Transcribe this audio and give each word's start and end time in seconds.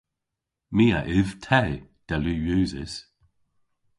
My 0.75 0.85
a 0.99 0.99
yv 1.17 1.29
te, 1.45 1.63
dell 2.07 2.25
yw 2.35 2.45
usys. 2.59 2.93